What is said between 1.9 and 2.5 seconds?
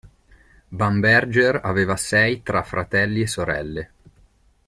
sei